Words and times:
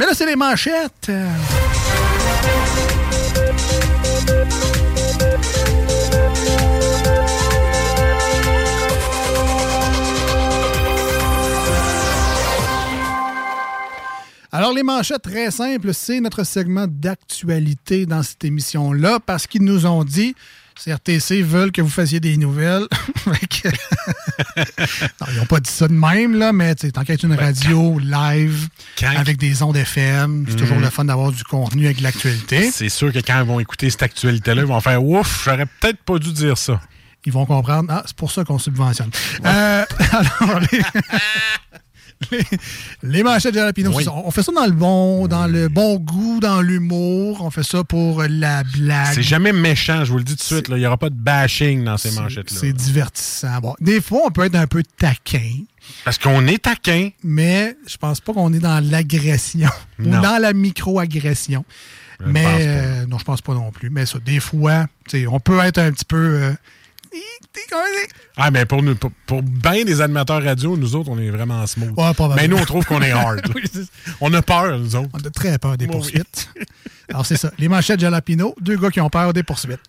Mais 0.00 0.06
là, 0.06 0.14
c'est 0.14 0.24
les 0.24 0.34
manchettes. 0.34 1.12
Alors, 14.50 14.72
les 14.72 14.82
manchettes, 14.82 15.20
très 15.20 15.50
simples, 15.50 15.92
c'est 15.92 16.20
notre 16.20 16.44
segment 16.44 16.86
d'actualité 16.88 18.06
dans 18.06 18.22
cette 18.22 18.42
émission-là 18.42 19.20
parce 19.20 19.46
qu'ils 19.46 19.64
nous 19.64 19.84
ont 19.84 20.02
dit 20.02 20.34
CRTC 20.82 21.42
veulent 21.42 21.72
que 21.72 21.82
vous 21.82 21.90
fassiez 21.90 22.20
des 22.20 22.36
nouvelles. 22.36 22.86
non, 23.26 23.32
ils 25.30 25.36
n'ont 25.36 25.46
pas 25.46 25.60
dit 25.60 25.70
ça 25.70 25.88
de 25.88 25.92
même, 25.92 26.38
là, 26.38 26.52
mais 26.52 26.74
tant 26.74 27.04
qu'être 27.04 27.24
une 27.24 27.34
radio 27.34 27.98
live 27.98 28.68
avec 29.02 29.36
des 29.36 29.62
ondes 29.62 29.76
FM, 29.76 30.46
c'est 30.48 30.56
toujours 30.56 30.78
mhm. 30.78 30.84
le 30.84 30.90
fun 30.90 31.04
d'avoir 31.04 31.32
du 31.32 31.44
contenu 31.44 31.84
avec 31.84 32.00
l'actualité. 32.00 32.70
C'est 32.70 32.88
sûr 32.88 33.12
que 33.12 33.18
quand 33.18 33.40
ils 33.40 33.46
vont 33.46 33.60
écouter 33.60 33.90
cette 33.90 34.02
actualité-là, 34.02 34.62
ils 34.62 34.68
vont 34.68 34.80
faire 34.80 35.04
Ouf, 35.04 35.42
j'aurais 35.44 35.66
peut-être 35.66 35.98
pas 35.98 36.18
dû 36.18 36.32
dire 36.32 36.56
ça. 36.56 36.80
Ils 37.26 37.32
vont 37.32 37.44
comprendre. 37.44 37.92
Ah, 37.92 38.02
c'est 38.06 38.16
pour 38.16 38.30
ça 38.30 38.44
qu'on 38.44 38.58
subventionne. 38.58 39.10
Euh, 39.44 39.84
alors, 40.12 40.60
les... 40.72 40.80
les, 43.02 43.22
manchettes 43.22 43.54
de 43.54 43.58
Jalapino. 43.58 43.92
On 44.24 44.30
fait 44.30 44.42
ça 44.42 44.52
dans 44.52 44.66
le 44.66 44.72
bon, 44.72 45.26
dans 45.26 45.46
le 45.46 45.68
bon 45.68 45.96
goût, 45.96 46.40
dans 46.40 46.60
l'humour. 46.60 47.42
On 47.42 47.50
fait 47.50 47.62
ça 47.62 47.84
pour 47.84 48.22
la 48.22 48.62
blague. 48.62 49.14
C'est 49.14 49.22
jamais 49.22 49.52
méchant, 49.52 50.04
je 50.04 50.12
vous 50.12 50.18
le 50.18 50.24
dis 50.24 50.36
tout 50.36 50.38
de 50.38 50.42
suite. 50.42 50.66
Il 50.68 50.76
n'y 50.76 50.86
aura 50.86 50.98
pas 50.98 51.10
de 51.10 51.14
bashing 51.14 51.84
dans 51.84 51.96
ces 51.96 52.10
manchettes-là. 52.12 52.58
C'est 52.60 52.72
divertissant. 52.72 53.60
Bon, 53.60 53.74
des 53.80 54.00
fois, 54.00 54.22
on 54.26 54.30
peut 54.30 54.44
être 54.44 54.56
un 54.56 54.66
peu 54.66 54.82
taquin. 54.98 55.50
Parce 56.04 56.18
qu'on 56.18 56.46
est 56.46 56.62
taquin. 56.62 57.10
Mais 57.24 57.76
je 57.86 57.96
pense 57.96 58.20
pas 58.20 58.32
qu'on 58.32 58.52
est 58.52 58.60
dans 58.60 58.84
l'agression 58.84 59.68
ou 59.98 60.08
dans 60.08 60.40
la 60.40 60.52
micro-agression. 60.52 61.64
Mais 62.26 62.44
euh, 62.60 63.06
non, 63.06 63.18
je 63.18 63.24
pense 63.24 63.40
pas 63.40 63.54
non 63.54 63.70
plus. 63.70 63.88
Mais 63.88 64.04
ça, 64.04 64.18
des 64.18 64.40
fois, 64.40 64.86
on 65.28 65.40
peut 65.40 65.58
être 65.60 65.78
un 65.78 65.90
petit 65.90 66.04
peu. 66.04 66.16
Euh, 66.16 66.52
ah, 68.36 68.50
mais 68.50 68.64
pour, 68.66 68.82
nous, 68.82 68.94
pour, 68.94 69.42
bien 69.42 69.84
des 69.84 70.00
animateurs 70.00 70.42
radio, 70.42 70.76
nous 70.76 70.94
autres, 70.94 71.10
on 71.10 71.18
est 71.18 71.30
vraiment 71.30 71.66
smooth. 71.66 71.94
mais 72.36 72.48
nous, 72.48 72.56
on 72.56 72.64
trouve 72.64 72.84
qu'on 72.84 73.02
est 73.02 73.10
hard. 73.10 73.40
On 74.20 74.32
a 74.34 74.42
peur, 74.42 74.78
nous 74.78 74.96
autres. 74.96 75.08
On 75.12 75.18
a 75.18 75.30
très 75.30 75.58
peur 75.58 75.76
des 75.76 75.86
poursuites. 75.86 76.48
Alors, 77.08 77.26
c'est 77.26 77.36
ça. 77.36 77.50
Les 77.58 77.68
manchettes 77.68 78.00
Jalapino, 78.00 78.54
deux 78.60 78.76
gars 78.76 78.90
qui 78.90 79.00
ont 79.00 79.10
peur 79.10 79.32
des 79.32 79.42
poursuites. 79.42 79.80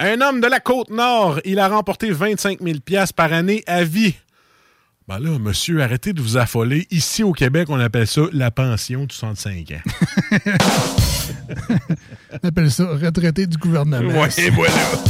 Un 0.00 0.20
homme 0.20 0.40
de 0.40 0.46
la 0.46 0.60
Côte-Nord, 0.60 1.40
il 1.44 1.58
a 1.58 1.68
remporté 1.68 2.10
25 2.10 2.60
000 2.60 2.78
par 3.14 3.32
année 3.32 3.62
à 3.66 3.84
vie. 3.84 4.14
Ben 5.06 5.18
là, 5.18 5.38
monsieur, 5.38 5.82
arrêtez 5.82 6.14
de 6.14 6.22
vous 6.22 6.38
affoler. 6.38 6.86
Ici, 6.90 7.22
au 7.22 7.32
Québec, 7.32 7.68
on 7.68 7.78
appelle 7.78 8.06
ça 8.06 8.22
la 8.32 8.50
pension 8.50 9.04
de 9.04 9.12
65 9.12 9.72
ans. 9.72 9.82
on 12.42 12.48
appelle 12.48 12.70
ça 12.70 12.86
retraité 12.86 13.46
du 13.46 13.58
gouvernement. 13.58 14.08
Oui, 14.08 14.48
voilà. 14.54 14.72
de 14.72 15.00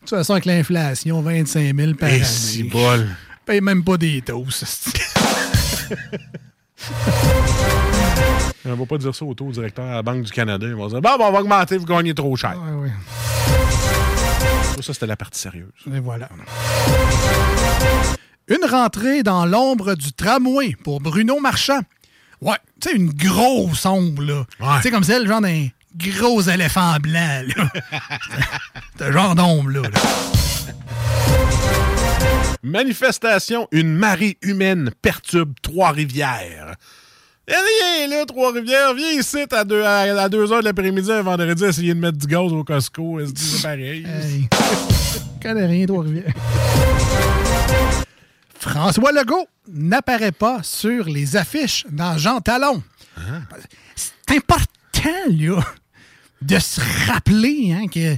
toute 0.00 0.08
façon, 0.08 0.32
avec 0.32 0.46
l'inflation, 0.46 1.20
25 1.20 1.76
000 1.76 1.92
par 1.94 2.08
Et 2.08 2.22
année. 2.22 2.70
bol. 2.72 3.06
Paye 3.44 3.60
même 3.60 3.84
pas 3.84 3.98
des 3.98 4.22
taux. 4.22 4.46
on 8.64 8.74
va 8.74 8.86
pas 8.86 8.96
dire 8.96 9.14
ça 9.14 9.26
au 9.26 9.34
taux 9.34 9.50
directeur 9.50 9.84
à 9.84 9.96
la 9.96 10.02
Banque 10.02 10.22
du 10.22 10.32
Canada. 10.32 10.66
Ils 10.66 10.74
vont 10.74 10.88
dire 10.88 11.02
Bon, 11.02 11.10
on 11.20 11.32
va 11.32 11.40
augmenter, 11.40 11.76
vous 11.76 11.84
gagnez 11.84 12.14
trop 12.14 12.34
cher. 12.34 12.56
Oui, 12.56 12.70
oui. 12.84 12.90
Ça, 14.82 14.94
c'était 14.94 15.06
la 15.06 15.16
partie 15.16 15.38
sérieuse. 15.40 15.68
Et 15.94 16.00
voilà. 16.00 16.28
Une 18.48 18.68
rentrée 18.68 19.22
dans 19.22 19.46
l'ombre 19.46 19.94
du 19.94 20.12
tramway 20.12 20.74
pour 20.82 21.00
Bruno 21.00 21.38
Marchand. 21.38 21.80
Ouais, 22.40 22.56
tu 22.80 22.88
sais, 22.88 22.96
une 22.96 23.12
grosse 23.12 23.84
ombre, 23.84 24.22
là. 24.22 24.46
Tu 24.76 24.82
sais, 24.82 24.90
comme 24.90 25.04
celle, 25.04 25.26
genre 25.26 25.42
d'un 25.42 25.68
gros 25.94 26.40
éléphant 26.42 26.96
blanc, 27.00 27.42
là. 27.56 27.70
Ce 28.98 29.12
genre 29.12 29.34
d'ombre, 29.34 29.70
là. 29.70 29.82
Manifestation, 32.62 33.68
une 33.72 33.94
marée 33.94 34.38
humaine 34.42 34.90
perturbe 35.02 35.52
Trois-Rivières. 35.62 36.74
Viens 37.50 38.06
là, 38.06 38.24
Trois-Rivières, 38.26 38.94
viens 38.94 39.10
ici 39.10 39.38
à 39.50 39.64
2 39.64 39.82
à, 39.82 40.28
de 40.28 40.64
l'après-midi 40.64 41.10
un 41.10 41.22
vendredi 41.22 41.64
essayer 41.64 41.94
de 41.94 41.98
mettre 41.98 42.18
du 42.18 42.26
gaz 42.26 42.52
au 42.52 42.62
Costco. 42.62 43.18
C'est 43.34 43.62
pareil. 43.62 44.06
Hey. 44.06 44.48
connais 45.42 45.66
rien, 45.66 45.86
Trois-Rivières. 45.86 46.32
François 48.60 49.10
Legault 49.10 49.48
n'apparaît 49.68 50.32
pas 50.32 50.62
sur 50.62 51.06
les 51.06 51.36
affiches 51.36 51.86
dans 51.90 52.16
Jean 52.18 52.40
Talon. 52.40 52.82
C'est 53.96 54.36
important, 54.36 55.10
là, 55.30 55.60
de 56.42 56.58
se 56.58 56.80
rappeler 57.10 57.72
hein, 57.72 57.88
que, 57.88 58.14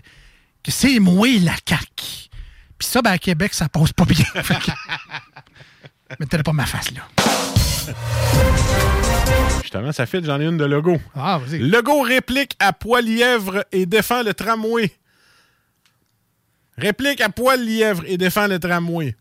que 0.63 0.71
c'est 0.71 0.99
moi 0.99 1.29
la 1.41 1.55
CAQ. 1.67 2.29
Puis 2.77 2.89
ça, 2.89 3.01
ben, 3.01 3.13
à 3.13 3.19
Québec, 3.19 3.55
ça 3.55 3.69
passe 3.69 3.93
pas 3.93 4.05
bien. 4.05 4.27
Mettez 6.21 6.43
pas 6.43 6.53
ma 6.53 6.67
face, 6.67 6.91
là. 6.91 7.62
Justement, 9.63 9.93
ça 9.93 10.07
fait, 10.07 10.25
j'en 10.25 10.41
ai 10.41 10.45
une 10.45 10.57
de 10.59 10.65
Legault. 10.65 11.01
Ah, 11.15 11.39
vas-y. 11.45 11.59
Legault 11.61 12.03
réplique 12.03 12.57
à 12.59 12.73
Poilièvre 12.73 13.65
et 13.73 13.87
défend 13.87 14.23
le 14.23 14.35
tramway. 14.35 14.93
Réplique 16.77 17.21
à 17.21 17.29
Poilièvre 17.29 18.03
et 18.07 18.17
défend 18.17 18.47
le 18.47 18.59
tramway. 18.59 19.15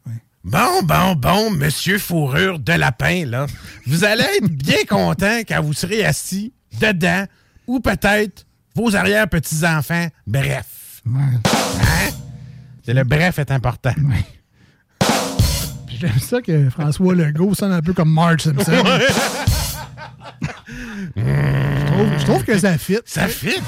Bon, 0.43 0.81
bon, 0.83 1.15
bon, 1.15 1.51
monsieur 1.51 1.99
Fourrure 1.99 2.59
de 2.59 2.73
Lapin, 2.73 3.25
là. 3.25 3.45
Vous 3.85 4.03
allez 4.03 4.23
être 4.23 4.49
bien 4.49 4.83
content 4.89 5.41
quand 5.47 5.61
vous 5.61 5.73
serez 5.73 6.03
assis 6.03 6.53
dedans, 6.79 7.25
ou 7.67 7.79
peut-être 7.79 8.45
vos 8.75 8.95
arrière-petits-enfants. 8.95 10.07
Bref. 10.25 11.01
Hein? 11.07 11.39
Le 12.87 13.03
bref 13.03 13.39
est 13.39 13.51
important. 13.51 13.93
J'aime 16.01 16.19
ça 16.19 16.41
que 16.41 16.69
François 16.71 17.13
Legault 17.13 17.53
sonne 17.53 17.73
un 17.73 17.81
peu 17.81 17.93
comme 17.93 18.11
Marge 18.11 18.41
Simpson. 18.41 18.71
je, 21.15 22.25
trouve, 22.25 22.43
que 22.43 22.57
ça 22.57 22.75
fit. 22.79 22.97
Ça 23.05 23.27
fit? 23.27 23.61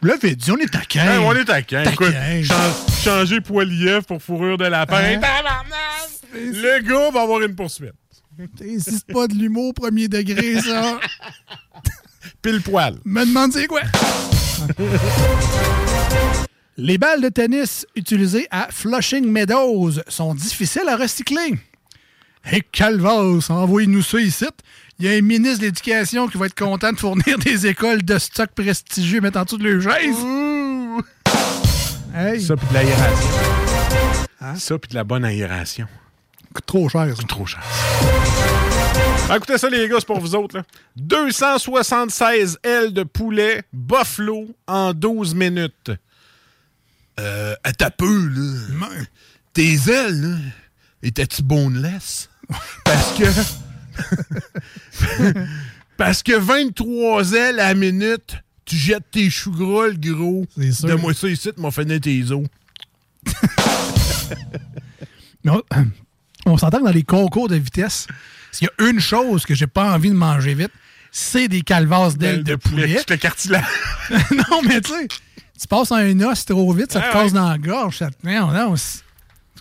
Là, 0.00 0.14
dit, 0.22 0.52
on 0.52 0.58
est 0.58 0.70
taquin. 0.70 1.20
on 1.22 1.34
est 1.34 1.44
taquin. 1.44 1.82
Écoute, 1.90 2.14
changer 3.02 3.40
poilier 3.40 3.98
pour 4.06 4.22
fourrure 4.22 4.58
de 4.58 4.66
lapin. 4.66 5.02
Hein? 5.02 5.20
Le 6.32 6.82
gars 6.82 7.10
va 7.10 7.22
avoir 7.22 7.42
une 7.42 7.56
poursuite. 7.56 7.94
T'insistes 8.56 9.12
pas 9.12 9.26
de 9.26 9.34
l'humour 9.34 9.74
premier 9.74 10.06
degré, 10.06 10.60
ça. 10.60 11.00
Pile 12.42 12.62
poil. 12.62 12.94
Me 13.04 13.26
demande 13.26 13.52
c'est 13.52 13.66
quoi? 13.66 13.80
Les 16.78 16.98
balles 16.98 17.22
de 17.22 17.30
tennis 17.30 17.86
utilisées 17.96 18.46
à 18.50 18.68
Flushing 18.70 19.24
Meadows 19.24 19.92
sont 20.08 20.34
difficiles 20.34 20.86
à 20.88 20.96
recycler. 20.96 21.54
Hey, 22.44 22.62
Calvas, 22.70 23.46
envoyez-nous 23.48 24.02
ça 24.02 24.20
ici. 24.20 24.44
Il 24.98 25.06
y 25.06 25.08
a 25.08 25.12
un 25.12 25.22
ministre 25.22 25.60
de 25.60 25.64
l'Éducation 25.64 26.28
qui 26.28 26.36
va 26.36 26.46
être 26.46 26.54
content 26.54 26.92
de 26.92 26.98
fournir 26.98 27.38
des 27.44 27.66
écoles 27.66 28.02
de 28.02 28.18
stock 28.18 28.50
prestigieux 28.50 29.22
mettant 29.22 29.40
en 29.40 29.44
dessous 29.44 29.56
de 29.56 29.66
leur 29.66 29.82
chaise. 29.82 30.16
Hey. 32.14 32.42
Ça, 32.42 32.56
puis 32.56 32.66
de 32.68 32.74
l'aération. 32.74 33.28
Hein? 34.42 34.54
Ça, 34.56 34.78
puis 34.78 34.90
de 34.90 34.94
la 34.96 35.04
bonne 35.04 35.24
aération. 35.24 35.86
trop 36.66 36.90
cher. 36.90 37.16
Ça. 37.16 37.22
trop 37.22 37.46
cher. 37.46 37.62
écoutez 39.34 39.56
ça, 39.56 39.70
les 39.70 39.88
gars, 39.88 39.96
c'est 39.98 40.06
pour 40.06 40.20
vous 40.20 40.34
autres. 40.34 40.58
Là. 40.58 40.64
276 40.96 42.58
ailes 42.62 42.92
de 42.92 43.02
poulet 43.02 43.62
Buffalo 43.72 44.48
en 44.66 44.92
12 44.92 45.34
minutes. 45.34 45.90
Euh, 47.18 47.56
à 47.64 47.72
ta 47.72 47.90
peu, 47.90 48.28
là. 48.28 48.86
Tes 49.52 49.74
ailes, 49.90 50.20
là, 50.20 50.36
étaient-tu 51.02 51.42
boneless? 51.42 52.28
Parce 52.84 53.18
que. 53.18 53.24
Parce 55.96 56.22
que 56.22 56.36
23 56.36 57.32
ailes 57.32 57.58
à 57.58 57.68
la 57.68 57.74
minute, 57.74 58.36
tu 58.66 58.76
jettes 58.76 59.10
tes 59.10 59.30
choux 59.30 59.52
gras, 59.52 59.88
le 59.88 59.94
gros. 59.94 60.44
De 60.56 60.94
moi 60.94 61.14
ça 61.14 61.28
ici, 61.28 61.50
tu 61.54 61.60
m'as 61.60 61.70
fait 61.70 61.86
tes 62.00 62.30
os. 62.30 62.46
on, 66.46 66.58
s'entend 66.58 66.80
que 66.80 66.84
dans 66.84 66.90
les 66.90 67.02
concours 67.02 67.48
de 67.48 67.56
vitesse, 67.56 68.06
s'il 68.52 68.68
y 68.68 68.84
a 68.84 68.90
une 68.90 69.00
chose 69.00 69.46
que 69.46 69.54
j'ai 69.54 69.66
pas 69.66 69.94
envie 69.94 70.10
de 70.10 70.14
manger 70.14 70.52
vite, 70.54 70.72
c'est 71.10 71.48
des 71.48 71.62
calvasses 71.62 72.18
d'ailes 72.18 72.44
de, 72.44 72.56
poulet. 72.56 73.00
le 73.08 73.16
cartilage. 73.16 73.64
non, 74.10 74.60
mais 74.62 74.82
tu 74.82 74.92
sais, 74.92 75.08
tu 75.60 75.66
passes 75.68 75.92
un 75.92 76.20
os 76.20 76.44
trop 76.44 76.72
vite, 76.72 76.92
ça 76.92 77.00
te 77.00 77.06
ah 77.08 77.12
casse 77.12 77.32
dans 77.32 77.48
la 77.48 77.58
gorge. 77.58 77.98
Ça 77.98 78.10
te... 78.10 78.26
Non, 78.26 78.52
non, 78.52 78.74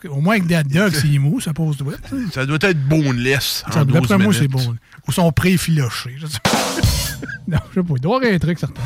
au 0.09 0.21
moins 0.21 0.35
avec 0.35 0.47
des 0.47 0.57
hot 0.57 0.63
dogs, 0.63 0.93
c'est 0.93 1.17
mou, 1.19 1.39
ça 1.39 1.53
pose 1.53 1.77
doigt. 1.77 1.93
Ça 2.33 2.45
doit 2.45 2.59
être 2.61 2.87
boneless. 2.87 3.63
Ça 3.71 3.85
doit 3.85 3.99
être 3.99 4.17
moi, 4.17 4.33
c'est 4.33 4.47
bon. 4.47 4.75
Ou 5.07 5.11
sont 5.11 5.31
pré-filochés. 5.31 6.17
non, 7.47 7.57
je 7.69 7.75
sais 7.75 7.83
pas. 7.83 7.93
Il 7.95 8.01
doit 8.01 8.15
y 8.15 8.25
avoir 8.25 8.35
un 8.35 8.39
truc 8.39 8.59
certain. 8.59 8.81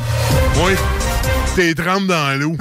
Oui. 0.64 0.74
t'es 1.56 1.74
trempes 1.74 2.08
dans 2.08 2.40
l'eau. 2.40 2.58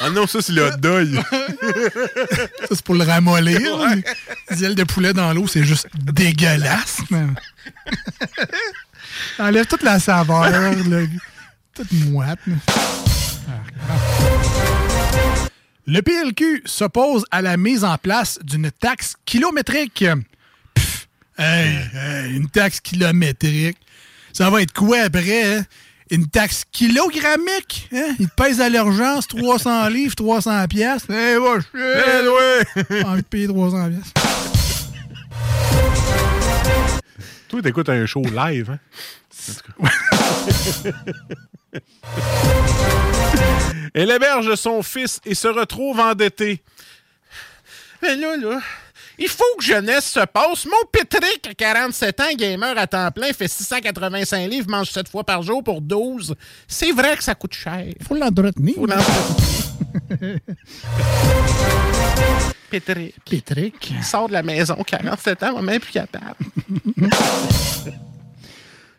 ah 0.00 0.10
non, 0.10 0.26
ça, 0.26 0.40
c'est 0.40 0.52
le 0.52 0.68
hot 0.68 0.76
dog. 0.78 1.08
Ça, 2.60 2.68
c'est 2.70 2.82
pour 2.82 2.94
le 2.94 3.04
ramollir. 3.04 3.60
Les 4.50 4.64
ailes 4.64 4.74
de 4.74 4.84
poulet 4.84 5.12
dans 5.12 5.32
l'eau, 5.32 5.46
c'est 5.46 5.64
juste 5.64 5.88
dégueulasse. 5.94 7.02
enlève 9.38 9.66
toute 9.66 9.82
la 9.82 9.98
saveur, 9.98 10.48
là. 10.50 10.70
toute 11.74 11.92
moite. 12.10 12.38
Le 15.86 16.00
PLQ 16.00 16.62
s'oppose 16.64 17.24
à 17.30 17.42
la 17.42 17.56
mise 17.56 17.84
en 17.84 17.96
place 17.98 18.38
d'une 18.44 18.70
taxe 18.70 19.14
kilométrique. 19.24 20.04
Pff, 20.74 21.08
hey, 21.38 21.78
hey, 21.92 22.36
une 22.36 22.48
taxe 22.48 22.80
kilométrique. 22.80 23.78
Ça 24.32 24.48
va 24.48 24.62
être 24.62 24.72
quoi 24.72 25.00
après? 25.02 25.56
hein? 25.56 25.64
Une 26.10 26.26
taxe 26.28 26.64
kilogrammique? 26.70 27.88
Hein? 27.92 28.14
Il 28.18 28.28
te 28.28 28.34
pèse 28.34 28.60
à 28.60 28.68
l'urgence 28.68 29.26
300 29.28 29.88
livres, 29.88 30.14
300 30.14 30.66
piastres. 30.68 31.10
Eh, 31.10 31.36
va 31.38 31.58
chier! 31.60 32.22
Eh, 32.22 32.28
ouais. 32.28 32.84
J'ai 32.90 33.04
envie 33.04 33.22
de 33.22 33.26
payer 33.26 33.46
300 33.48 33.88
piastres. 33.90 34.12
Toi, 37.52 37.60
t'écoutes 37.60 37.90
un 37.90 38.06
show 38.06 38.22
live, 38.34 38.70
hein? 38.70 38.78
Elle 43.92 44.10
héberge 44.10 44.54
son 44.54 44.82
fils 44.82 45.20
et 45.26 45.34
se 45.34 45.48
retrouve 45.48 46.00
endettée. 46.00 46.62
Mais 48.00 48.16
là, 48.16 48.38
là, 48.38 48.58
il 49.18 49.28
faut 49.28 49.44
que 49.58 49.64
jeunesse 49.64 50.06
se 50.06 50.24
passe. 50.24 50.64
Mon 50.64 50.72
Patrick, 50.90 51.46
à 51.46 51.52
47 51.52 52.20
ans, 52.20 52.34
gamer 52.34 52.78
à 52.78 52.86
temps 52.86 53.10
plein, 53.10 53.34
fait 53.34 53.48
685 53.48 54.48
livres, 54.48 54.70
mange 54.70 54.90
7 54.90 55.10
fois 55.10 55.24
par 55.24 55.42
jour 55.42 55.62
pour 55.62 55.82
12. 55.82 56.34
C'est 56.66 56.92
vrai 56.92 57.18
que 57.18 57.22
ça 57.22 57.34
coûte 57.34 57.52
cher. 57.52 57.84
Faut 58.08 58.14
l'entretenir. 58.14 58.76
Faut 58.76 58.86
l'entretenir. 58.86 60.38
Pétric. 62.80 63.94
il 63.98 64.02
sort 64.04 64.28
de 64.28 64.32
la 64.32 64.42
maison, 64.42 64.76
47 64.86 65.42
ans, 65.42 65.62
même 65.62 65.80
plus 65.80 65.92
capable. 65.92 66.36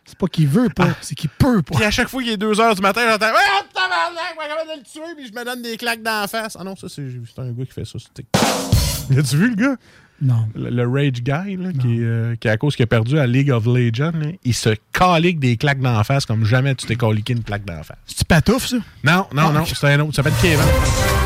C'est 0.06 0.18
pas 0.18 0.26
qu'il 0.26 0.46
veut 0.46 0.68
pas, 0.68 0.90
c'est 1.00 1.14
qu'il 1.14 1.30
peut 1.30 1.62
pas. 1.62 1.74
Puis 1.76 1.84
à 1.84 1.90
chaque 1.90 2.08
fois 2.08 2.22
qu'il 2.22 2.32
est 2.32 2.36
2 2.36 2.52
h 2.52 2.74
du 2.76 2.82
matin, 2.82 3.00
j'entends 3.08 3.26
Ah, 3.34 3.62
tabarnak, 3.72 4.34
moi, 4.36 4.44
capable 4.46 4.70
de 4.70 4.76
le 4.78 4.84
tuer, 4.84 5.14
puis 5.16 5.26
je 5.26 5.32
me 5.32 5.44
donne 5.44 5.62
des 5.62 5.76
claques 5.76 6.02
dans 6.02 6.20
la 6.20 6.28
face. 6.28 6.56
Ah 6.60 6.62
non, 6.64 6.76
ça, 6.76 6.88
c'est 6.88 7.02
un 7.38 7.50
gars 7.52 7.64
qui 7.64 7.72
fait 7.72 7.84
ça 7.84 7.98
sur 7.98 8.12
TikTok. 8.12 8.42
As-tu 9.18 9.36
vu 9.36 9.50
le 9.50 9.56
gars? 9.56 9.76
Non. 10.22 10.46
Le, 10.54 10.70
le 10.70 10.86
Rage 10.88 11.22
Guy, 11.22 11.56
là, 11.56 11.72
qui, 11.72 12.00
est, 12.00 12.04
euh, 12.04 12.36
qui, 12.36 12.48
à 12.48 12.56
cause 12.56 12.76
qu'il 12.76 12.84
a 12.84 12.86
perdu 12.86 13.18
à 13.18 13.26
League 13.26 13.50
of 13.50 13.64
Legends, 13.66 14.12
là, 14.14 14.28
il 14.44 14.54
se 14.54 14.70
calique 14.92 15.40
des 15.40 15.56
claques 15.56 15.80
dans 15.80 15.96
la 15.96 16.04
face 16.04 16.24
comme 16.26 16.44
jamais 16.44 16.74
tu 16.74 16.86
t'es 16.86 16.96
caliqué 16.96 17.32
une 17.32 17.42
claque 17.42 17.64
dans 17.64 17.74
la 17.74 17.82
face. 17.82 17.96
C'est-tu 18.06 18.24
patouf, 18.24 18.66
ça? 18.68 18.76
Non, 19.02 19.26
non, 19.32 19.42
Ah, 19.48 19.52
non, 19.52 19.60
ok. 19.62 19.72
c'est 19.74 19.86
un 19.92 20.00
autre. 20.00 20.14
Ça 20.14 20.22
s'appelle 20.22 20.38
Kevin. 20.40 21.23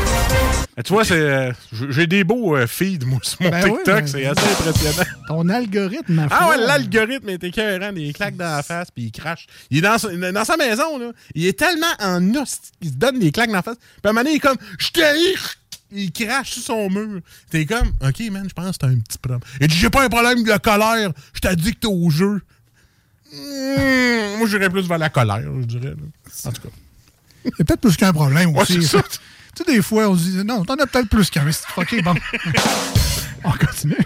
Tu 0.85 0.93
vois, 0.93 1.03
c'est, 1.03 1.19
euh, 1.19 1.51
j'ai 1.89 2.07
des 2.07 2.23
beaux 2.23 2.55
euh, 2.55 2.65
feeds, 2.65 3.05
moi, 3.05 3.19
sur 3.21 3.41
mon 3.41 3.49
Ben 3.49 3.63
oui, 3.65 3.71
TikTok. 3.77 3.95
ben- 3.95 4.07
c'est 4.07 4.25
assez 4.25 4.49
impressionnant. 4.49 5.09
Ton 5.27 5.49
algorithme, 5.49 6.13
ma 6.13 6.27
Ah 6.31 6.37
foi. 6.37 6.49
ouais, 6.51 6.57
l'algorithme 6.65 7.27
est 7.29 7.43
écœurant, 7.43 7.91
des 7.91 8.13
claques 8.13 8.37
dans 8.37 8.55
la 8.55 8.63
face, 8.63 8.89
puis 8.89 9.05
il 9.05 9.11
crache. 9.11 9.45
Il 9.69 9.79
est 9.79 9.81
dans, 9.81 9.97
sa- 9.97 10.09
dans 10.31 10.45
sa 10.45 10.55
maison, 10.55 10.97
là. 10.97 11.11
Il 11.35 11.45
est 11.45 11.57
tellement 11.59 11.85
en 11.99 12.23
os 12.35 12.59
qu'il 12.79 12.91
se 12.91 12.95
donne 12.95 13.19
des 13.19 13.31
claques 13.31 13.49
dans 13.49 13.55
la 13.57 13.61
face. 13.61 13.75
Puis 13.77 13.85
à 14.05 14.09
un 14.09 14.13
moment 14.13 14.21
donné, 14.21 14.31
il 14.35 14.37
est 14.37 14.39
comme, 14.39 14.57
je 14.77 14.89
t'ai 14.91 15.35
il 15.91 16.11
crache 16.11 16.51
sur 16.51 16.61
son 16.63 16.89
mur. 16.89 17.19
T'es 17.49 17.65
comme, 17.65 17.91
OK, 18.07 18.19
man, 18.31 18.45
je 18.47 18.53
pense 18.53 18.77
que 18.77 18.81
t'as 18.81 18.87
un 18.87 18.99
petit 18.99 19.17
problème. 19.17 19.41
Il 19.59 19.67
dit, 19.67 19.75
j'ai 19.75 19.89
pas 19.89 20.03
un 20.03 20.09
problème 20.09 20.43
de 20.43 20.57
colère, 20.59 21.11
je 21.33 21.39
t'addicte 21.41 21.83
au 21.85 22.09
jeu. 22.09 22.41
Hmm, 23.33 24.37
moi, 24.37 24.47
j'irais 24.47 24.69
plus 24.69 24.87
vers 24.87 24.97
la 24.97 25.09
colère, 25.09 25.41
je 25.61 25.65
dirais. 25.65 25.89
là. 25.89 25.95
En 26.45 26.51
tout 26.51 26.61
cas. 26.61 26.69
Il 27.45 27.51
y 27.57 27.61
a 27.61 27.65
peut-être 27.65 27.81
plus 27.81 27.95
qu'un 27.97 28.13
problème 28.13 28.51
Ouais, 28.55 28.61
aussi. 28.61 28.81
c'est 28.81 28.97
ça. 28.97 29.03
Tu 29.59 29.65
sais, 29.65 29.75
des 29.75 29.81
fois, 29.81 30.07
on 30.07 30.15
se 30.15 30.23
dit, 30.23 30.45
non, 30.45 30.63
t'en 30.63 30.75
as 30.75 30.87
peut-être 30.87 31.09
plus 31.09 31.29
qu'un. 31.29 31.45
OK, 31.75 32.01
bon. 32.01 32.15
on 33.43 33.51
continue. 33.51 33.97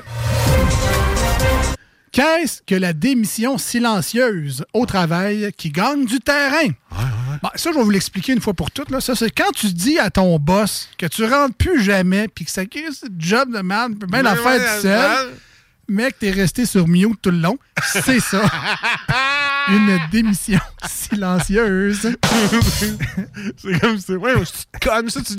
Qu'est-ce 2.11 2.63
que 2.63 2.73
la 2.73 2.93
démission 2.93 3.59
silencieuse 3.59 4.65
au 4.73 4.87
travail 4.87 5.51
qui 5.55 5.69
gagne 5.69 6.05
du 6.05 6.19
terrain? 6.19 6.69
Bon, 7.43 7.49
ça, 7.53 7.71
je 7.71 7.77
vais 7.77 7.83
vous 7.83 7.89
l'expliquer 7.91 8.33
une 8.33 8.41
fois 8.41 8.55
pour 8.55 8.71
toutes. 8.71 8.89
Là. 8.89 8.99
Ça, 8.99 9.13
c'est 9.13 9.29
quand 9.29 9.51
tu 9.53 9.67
dis 9.67 9.99
à 9.99 10.09
ton 10.09 10.39
boss 10.39 10.89
que 10.97 11.05
tu 11.05 11.23
rentres 11.23 11.55
plus 11.55 11.83
jamais 11.83 12.27
puis 12.27 12.45
que 12.45 12.51
ça 12.51 12.65
crée 12.65 12.91
ce 12.91 13.05
job 13.19 13.55
de 13.55 13.61
merde, 13.61 13.93
puis 13.99 14.09
bien 14.09 14.23
la 14.23 14.35
faire 14.35 14.59
tout 14.59 14.81
seul, 14.81 15.33
mais 15.87 16.09
que 16.11 16.17
t'es 16.19 16.31
resté 16.31 16.65
sur 16.65 16.87
mute 16.87 17.21
tout 17.21 17.31
le 17.31 17.37
long. 17.37 17.59
C'est 17.83 18.19
ça. 18.19 18.41
Une 19.69 19.99
démission 20.11 20.59
silencieuse. 20.85 22.01
c'est 23.57 23.79
comme 23.79 23.97
si, 23.97 24.15
ouais, 24.15 24.33
te 24.71 24.77
calmes 24.79 25.09
ça, 25.09 25.21
tu 25.21 25.35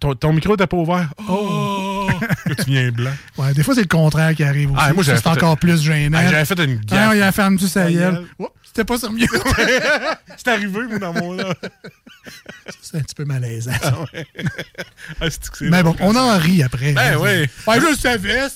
ton, 0.00 0.14
ton 0.14 0.32
micro 0.32 0.56
t'es 0.56 0.66
pas 0.66 0.76
ouvert. 0.76 1.08
Oh! 1.28 2.08
Là, 2.46 2.54
tu 2.56 2.70
viens 2.70 2.90
blanc. 2.90 3.12
Ouais, 3.36 3.54
des 3.54 3.62
fois, 3.62 3.74
c'est 3.74 3.82
le 3.82 3.86
contraire 3.86 4.34
qui 4.34 4.42
arrive 4.42 4.72
aussi. 4.72 4.80
Ah, 4.82 4.92
moi, 4.92 5.04
c'est 5.04 5.26
encore 5.26 5.56
plus 5.56 5.80
gênant. 5.82 6.18
Ah, 6.20 6.28
J'avais 6.28 6.44
fait 6.44 6.64
une 6.64 6.80
Ah, 6.90 6.94
gaffe. 6.94 7.14
il 7.14 7.22
a 7.22 7.32
fermé 7.32 7.58
sa 7.58 7.84
Ta 7.84 7.92
gueule. 7.92 8.26
Oups, 8.38 8.50
C'était 8.64 8.84
pas 8.84 8.98
sur 8.98 9.12
mute. 9.12 9.30
C'est 10.36 10.48
arrivé, 10.48 10.80
moi, 10.88 10.98
dans 10.98 11.12
mon. 11.12 11.32
là. 11.32 11.54
c'est 12.82 12.96
un 12.96 13.00
petit 13.00 13.14
peu 13.14 13.24
malaisant. 13.24 13.70
Ah, 15.20 15.26
c'est 15.30 15.60
Mais 15.62 15.82
bon, 15.82 15.94
on 16.00 16.16
en 16.16 16.36
rit 16.38 16.62
après. 16.62 16.92
Ben 16.92 17.14
hein. 17.14 17.18
oui. 17.20 17.46
Ouais, 17.66 17.80
je 17.80 17.96
savais. 17.96 18.48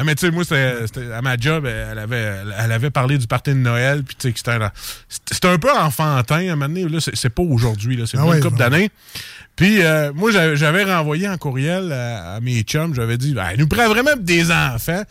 Ah, 0.00 0.04
mais 0.04 0.14
tu 0.14 0.24
sais, 0.24 0.32
moi, 0.32 0.44
c'était, 0.44 1.12
à 1.12 1.20
ma 1.20 1.36
job, 1.36 1.66
elle 1.66 1.98
avait, 1.98 2.36
elle 2.58 2.72
avait 2.72 2.88
parlé 2.88 3.18
du 3.18 3.26
party 3.26 3.50
de 3.50 3.56
Noël, 3.56 4.02
puis 4.02 4.16
tu 4.18 4.28
sais, 4.28 4.34
c'était 4.34 4.52
un, 4.52 4.70
c'était 5.08 5.48
un 5.48 5.58
peu 5.58 5.70
enfantin, 5.70 6.36
à 6.36 6.52
un 6.52 6.56
moment 6.56 6.68
donné, 6.68 6.88
là, 6.88 7.00
c'est, 7.00 7.28
pas 7.28 7.42
aujourd'hui, 7.42 7.96
là, 7.96 8.06
c'est 8.06 8.16
Ah 8.16 8.22
une 8.22 8.30
ouais, 8.30 8.40
couple 8.40 8.56
d'années. 8.56 8.90
Puis 9.56 9.82
euh, 9.82 10.10
moi, 10.14 10.30
j'avais, 10.30 10.84
renvoyé 10.84 11.28
en 11.28 11.36
courriel 11.36 11.92
à, 11.92 12.36
à 12.36 12.40
mes 12.40 12.62
chums, 12.62 12.94
j'avais 12.94 13.18
dit, 13.18 13.34
ben, 13.34 13.48
elle 13.52 13.58
nous 13.58 13.68
prend 13.68 13.88
vraiment 13.88 14.16
des 14.18 14.50
enfants. 14.50 15.02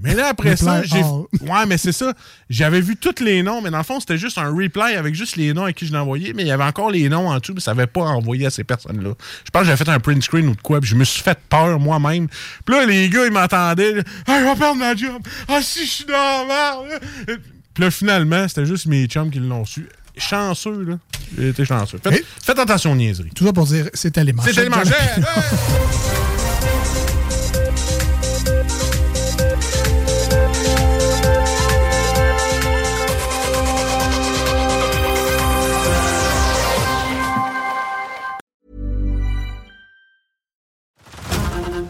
Mais 0.00 0.14
là, 0.14 0.28
après 0.28 0.56
ça, 0.56 0.82
j'ai. 0.82 1.02
Ouais, 1.02 1.66
mais 1.66 1.78
c'est 1.78 1.92
ça. 1.92 2.12
J'avais 2.48 2.80
vu 2.80 2.96
tous 2.96 3.22
les 3.22 3.42
noms, 3.42 3.60
mais 3.60 3.70
dans 3.70 3.78
le 3.78 3.84
fond, 3.84 4.00
c'était 4.00 4.18
juste 4.18 4.38
un 4.38 4.48
reply 4.50 4.94
avec 4.94 5.14
juste 5.14 5.36
les 5.36 5.52
noms 5.52 5.64
à 5.64 5.72
qui 5.72 5.86
je 5.86 5.92
l'ai 5.92 5.98
envoyé, 5.98 6.32
mais 6.34 6.42
il 6.42 6.48
y 6.48 6.52
avait 6.52 6.64
encore 6.64 6.90
les 6.90 7.08
noms 7.08 7.28
en 7.28 7.38
dessous, 7.38 7.54
mais 7.54 7.60
ça 7.60 7.74
n'avait 7.74 7.86
pas 7.86 8.02
envoyé 8.02 8.46
à 8.46 8.50
ces 8.50 8.64
personnes-là. 8.64 9.14
Je 9.44 9.50
pense 9.50 9.62
que 9.62 9.66
j'avais 9.66 9.84
fait 9.84 9.90
un 9.90 10.00
print 10.00 10.22
screen 10.22 10.48
ou 10.48 10.54
de 10.54 10.60
quoi, 10.60 10.80
puis 10.80 10.90
je 10.90 10.94
me 10.94 11.04
suis 11.04 11.22
fait 11.22 11.38
peur 11.48 11.80
moi-même. 11.80 12.28
Puis 12.64 12.74
là, 12.74 12.86
les 12.86 13.08
gars, 13.08 13.26
ils 13.26 13.32
m'entendaient. 13.32 14.02
Ah, 14.26 14.40
je 14.40 14.44
vais 14.44 14.56
perdre 14.56 14.76
ma 14.76 14.94
job. 14.94 15.22
Ah, 15.48 15.58
si, 15.62 15.84
je 15.84 15.90
suis 15.90 16.04
dans 16.04 16.12
la 16.12 16.44
merde. 16.46 17.00
Puis 17.74 17.84
là, 17.84 17.90
finalement, 17.90 18.46
c'était 18.48 18.66
juste 18.66 18.86
mes 18.86 19.06
chums 19.06 19.30
qui 19.30 19.38
l'ont 19.38 19.64
su. 19.64 19.88
Chanceux, 20.16 20.84
là. 20.84 20.98
J'ai 21.36 21.50
été 21.50 21.64
chanceux. 21.64 22.00
Faites, 22.42 22.58
attention 22.58 22.92
aux 22.92 22.96
niaiseries. 22.96 23.30
Tout 23.34 23.46
ça 23.46 23.52
pour 23.52 23.66
dire, 23.66 23.88
c'était 23.94 24.24
les 24.24 24.32
manchettes. 24.32 24.54
C'était 24.54 24.64
les 24.64 24.70
manchettes. 24.70 25.20